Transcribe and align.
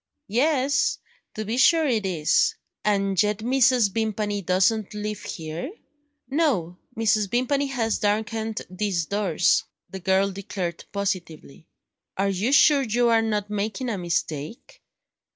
"Yes, 0.33 0.97
to 1.35 1.45
be 1.45 1.57
sure 1.57 1.85
it 1.85 2.07
is." 2.07 2.55
"And 2.83 3.21
yet 3.21 3.37
Mrs. 3.37 3.91
Vimpany 3.93 4.41
doesn't 4.41 4.95
live 4.95 5.21
here?" 5.21 5.71
"No 6.27 6.79
Mrs. 6.97 7.29
Vimpany 7.29 7.67
has 7.67 7.99
darkened 7.99 8.63
these 8.67 9.05
doors," 9.05 9.63
the 9.91 9.99
girl 9.99 10.31
declared 10.31 10.85
positively. 10.91 11.67
"Are 12.17 12.29
you 12.29 12.51
sure 12.51 12.81
you 12.81 13.09
are 13.09 13.21
not 13.21 13.51
making 13.51 13.89
a 13.89 13.97
mistake?" 13.99 14.81